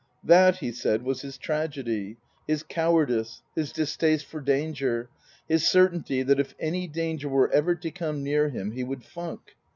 [0.23, 2.17] That, he said, was his tragedy.
[2.47, 5.11] His cowardice his distaste for danger
[5.47, 9.55] his certainty that if any danger were ever to come near him he would funk.